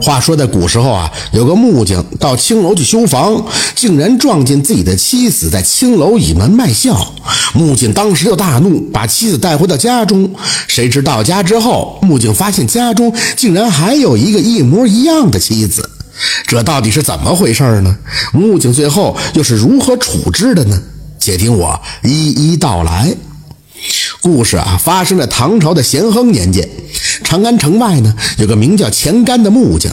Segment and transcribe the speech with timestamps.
[0.00, 3.44] 话说在古时候啊，有个木匠到青楼去修房，
[3.74, 7.14] 竟然撞见自己的妻子在青楼倚门卖笑。
[7.54, 10.34] 木匠当时就大怒，把妻子带回到家中。
[10.66, 15.88] 谁知到家之后，木匠发现家中竟然还有一个一模一样的妻子，
[16.46, 17.96] 这到底是怎么回事呢？
[18.32, 20.80] 木匠最后又是如何处置的呢？
[21.18, 23.14] 且听我一一道来。
[24.22, 26.68] 故事啊，发生在唐朝的咸亨年间。
[27.24, 29.90] 长安城外呢，有个名叫钱干的木匠。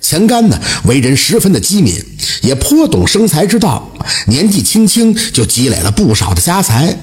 [0.00, 1.94] 钱干呢，为人十分的机敏，
[2.42, 3.92] 也颇懂生财之道。
[4.26, 6.96] 年纪轻轻就积累了不少的家财。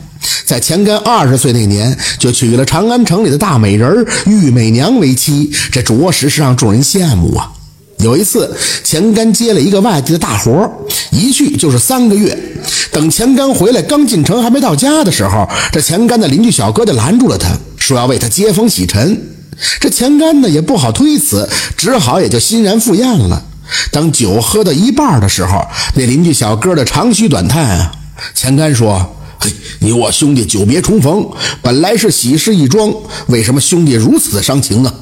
[0.45, 7.51] 在钱干二十岁那年，就娶了长安城里的大美人玉美娘为妻，这着实是让众人羡慕啊。
[7.99, 8.53] 有一次，
[8.83, 10.69] 钱干接了一个外地的大活，
[11.11, 12.37] 一去就是三个月。
[12.91, 19.21] 等钱干回来，刚进城还没到家的时候，这钱干的邻居小哥就拦住了他，说要为他接风洗尘。
[19.79, 23.43] 这钱干呢也不好推辞，只好也就欣然赴宴了。
[23.91, 27.91] 当酒喝到一半的时候，那邻居小哥的长吁短叹啊。
[28.33, 31.27] 钱干说：“嘿，你我兄弟久别重逢，
[31.61, 32.93] 本来是喜事一桩，
[33.27, 34.93] 为什么兄弟如此的伤情啊？”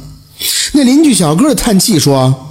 [0.73, 2.45] 那邻居小哥的叹气说。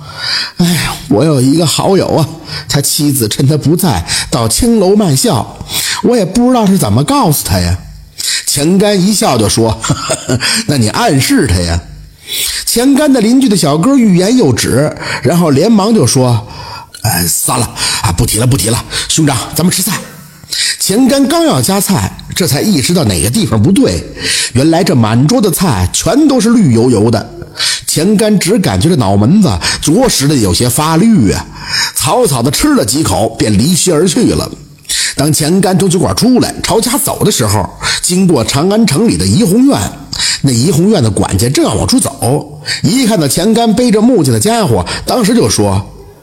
[0.56, 2.28] 哎呀，我有一个好友啊，
[2.68, 5.58] 他妻子趁他不在到青楼卖笑，
[6.04, 7.78] 我也不知道是怎么告诉他呀。
[8.46, 9.80] 钱干一笑就说
[10.68, 11.80] ：“那你暗示他呀。”
[12.64, 16.46] 钱干的邻居的小哥欲言又止，然后连忙就说
[17.02, 17.66] ：“哎，算了
[18.02, 18.84] 啊，不提了，不提了。
[19.08, 19.98] 兄长，咱们吃菜。”
[20.78, 24.04] 钱干刚要夹菜，这才意识到哪个地方不对，
[24.52, 27.30] 原来这满桌的菜全都是绿油油的。
[27.94, 29.48] 钱干只感觉这脑门子
[29.80, 31.46] 着实的有些发绿啊，
[31.94, 34.50] 草草的吃了几口，便离席而去了。
[35.14, 37.70] 当钱干从酒馆出来朝家走的时候，
[38.02, 39.78] 经过长安城里的怡红院，
[40.42, 45.80] 那怡红院的管家正要往出走，一看到钱干背着木匠的家伙，当时就说：“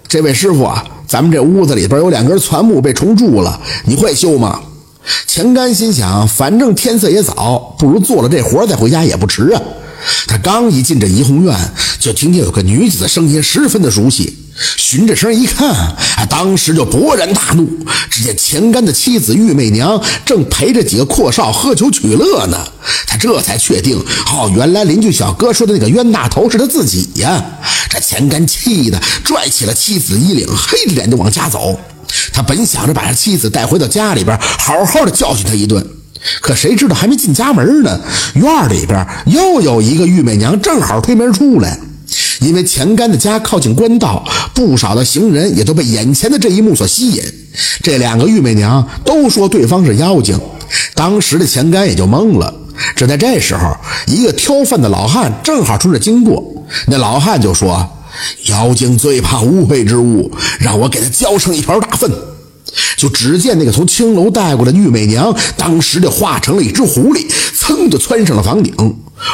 [0.09, 4.59] 这位师傅啊，咱们这屋子里边有两根攒木被虫蛀了，你会修吗？”
[5.25, 9.61] 钱干心想，反正天色也早，不如做了这活再回家也不迟啊。
[10.27, 11.55] 他刚一进这怡红院，
[11.99, 14.37] 就听见有个女子的声音，十分的熟悉。
[14.77, 15.95] 循着声一看，
[16.29, 17.67] 当时就勃然大怒。
[18.09, 22.57] 只见钱干的妻子玉媚娘正陪着几个阔少喝酒取乐呢。
[23.07, 23.97] 他这才确定，
[24.27, 27.43] 哦，原来邻居小哥说的那个冤大头是他自己呀。
[27.89, 31.79] 这钱干气得拽起了妻子衣领，黑着脸就往家走。
[32.33, 35.83] 他本想着把这妻子带回到家里边，好好的教训他一顿。
[36.39, 37.99] 可谁知道还没进家门呢，
[38.35, 41.79] 院里边又有一个玉美娘正好推门出来。
[42.41, 44.23] 因为钱干的家靠近官道，
[44.53, 47.23] 不少的行人也都被眼前的这一幕所吸引。
[47.81, 50.37] 这两个玉美娘都说对方是妖精，
[50.93, 52.53] 当时的钱干也就懵了。
[52.95, 53.77] 只在这时候，
[54.07, 56.43] 一个挑粪的老汉正好从这经过，
[56.87, 57.87] 那老汉就说
[58.49, 62.11] ：“妖精最怕污秽之物，让我给他浇上一瓢大粪。”
[63.01, 68.71] 就只见那个从青楼带过来的玉美娘，当时就化成了一只狐狸，噌就窜上了房顶。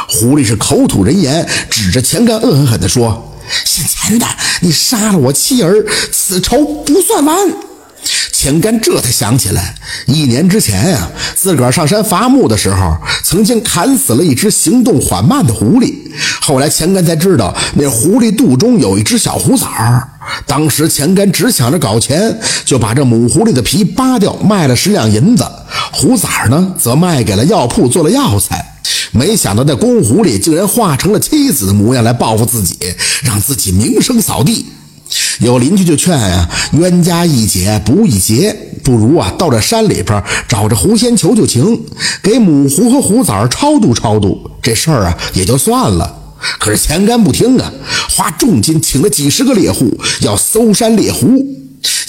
[0.08, 3.36] 狐狸是口吐人言，指着钱干恶狠狠地说
[3.66, 4.26] ：“姓钱的，
[4.62, 7.36] 你杀了我妻儿，此仇不算完。”
[8.32, 9.74] 钱干这才想起来，
[10.06, 15.92] 一年之前呀，自个儿上山伐木的时候，曾经砍死了一只行动缓慢的狐狸。
[16.48, 20.08] 后来钱干才知道，那狐狸肚中有一只小虎崽儿。
[20.46, 25.44] 当时钱干只想着搞钱，就把这母狐狸的皮扒掉，卖了十两银子。
[25.92, 28.64] 虎崽儿呢，则卖给了药铺做了药材。
[29.10, 32.78] 没想到那公狐狸竟然化成了妻子的模样来报复自己，
[33.22, 34.64] 让自己名声扫地。
[35.40, 41.84] 有邻居就劝呀：“冤家宜解不宜结，不如啊到这山里边找着狐仙求求情，
[42.22, 46.14] 给母狐和虎崽儿超度超度，这事儿啊也就算了。”
[46.58, 47.72] 可是钱干不听啊，
[48.10, 51.46] 花重金请了几十个猎户，要搜山猎狐。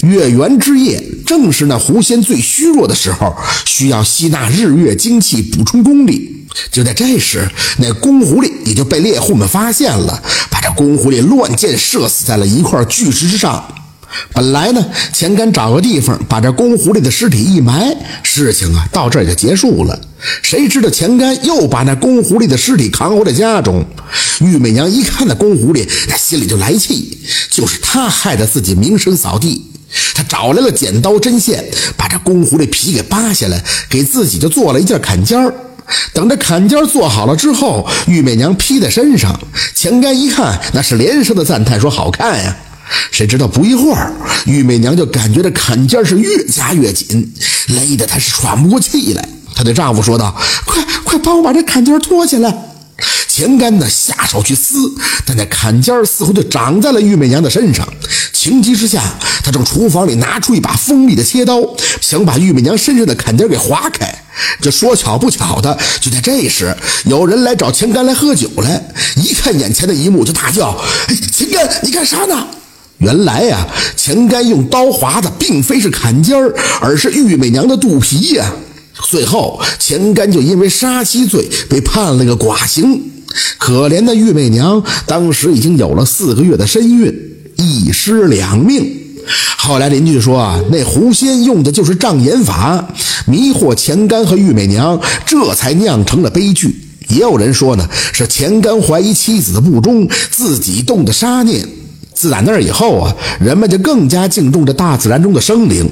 [0.02, 6.46] 月圆之夜，正是那狐仙最虚弱的时候，需要吸纳日月精气补充功力。
[6.72, 7.48] 就在这时，
[7.78, 10.20] 那公狐狸也就被猎户们发现了，
[10.50, 13.64] 把这公狐狸乱箭射死在了一块巨石之上。
[14.32, 19.98] 本来呢，钱干找个地方把这公狐狸的尸体一埋，事情啊到这儿就结束了。
[20.42, 23.84] 谁知道钱干又把那公狐狸的尸体扛回了家中。
[24.40, 27.18] 玉媚娘一看那公狐狸，那心里就来气，
[27.50, 29.64] 就是她害得自己名声扫地。
[30.14, 31.64] 她找来了剪刀针线，
[31.96, 35.54] 把这公狐狸皮给扒下来，给自己就做了一件坎肩儿。
[36.12, 39.40] 等这坎肩做好了之后，玉媚娘披在身上，
[39.74, 42.56] 钱干一看，那是连声的赞叹，说好看呀。
[43.10, 44.12] 谁知道不一会儿，
[44.46, 47.32] 玉媚娘就感觉这坎肩是越加越紧，
[47.68, 49.28] 勒得她是喘不过气来。
[49.54, 50.34] 她对丈夫说道
[50.64, 52.66] ：“快快帮我把这坎肩脱下来！”
[53.28, 54.92] 钱干呢下手去撕，
[55.24, 57.86] 但那坎肩似乎就长在了玉媚娘的身上。
[58.32, 59.02] 情急之下，
[59.42, 61.60] 他从厨房里拿出一把锋利的切刀，
[62.00, 64.14] 想把玉媚娘身上的坎肩给划开。
[64.60, 68.82] 这说巧不巧的，就在这时，有人来找钱干来喝酒来。
[69.16, 70.78] 一看眼前的一幕，就大叫
[71.32, 72.46] ：“钱干，你干啥呢？”
[73.00, 73.66] 原来呀，
[73.96, 78.52] 钱干用刀划的并非是坎肩儿，而是玉美娘的肚皮呀。
[79.08, 83.02] 最后，钱干就因为杀妻罪被判了个寡刑。
[83.58, 87.10] 可怜的玉美娘当时已经有了四个月的身孕，
[87.56, 88.98] 一尸两命。
[89.56, 92.86] 后来邻居说啊，那狐仙用的就是障眼法，
[93.26, 96.76] 迷惑钱干和玉美娘，这才酿成了悲剧。
[97.08, 101.66] 也有人说呢，是钱干怀疑妻子的不忠，自己动的杀念。
[102.20, 105.90] 自打那以后啊，人们就更加敬重这大自然中的生灵。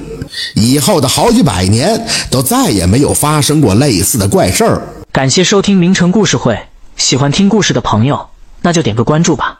[0.53, 1.99] 以后的好几百年，
[2.29, 4.83] 都再也没有发生过类似的怪事儿。
[5.11, 6.59] 感谢收听名城故事会，
[6.97, 8.27] 喜欢听故事的朋友，
[8.61, 9.58] 那就点个关注吧。